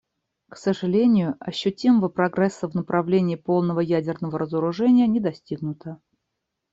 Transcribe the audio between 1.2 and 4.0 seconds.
ощутимого прогресса в направлении полного